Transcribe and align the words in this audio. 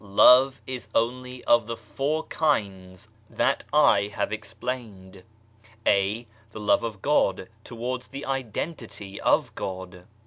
Love 0.03 0.61
is 0.65 0.87
only 0.95 1.43
of 1.43 1.67
the 1.67 1.77
four 1.77 2.23
kinds 2.23 3.07
that 3.29 3.63
I 3.71 4.07
have 4.15 4.33
explained, 4.33 5.21
(a) 5.85 6.25
The 6.49 6.59
love 6.59 6.81
of 6.83 7.03
God 7.03 7.47
towards 7.63 8.07
the 8.07 8.25
identity 8.25 9.21
of 9.21 9.53
God. 9.53 10.05